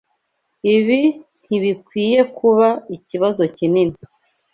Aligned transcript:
Ibi 0.75 0.99
ntibikwiye 1.45 2.19
kuba 2.37 2.67
ikibazo 2.95 3.41
kinini. 3.57 3.97